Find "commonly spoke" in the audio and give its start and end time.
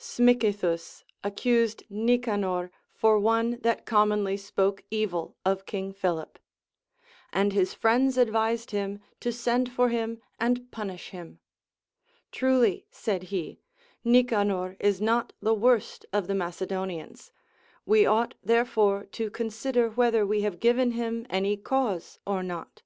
3.86-4.82